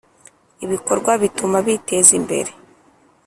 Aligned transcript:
ibikorwa 0.65 1.11
bituma 1.21 1.57
biteza 1.67 2.11
imbere 2.19 2.51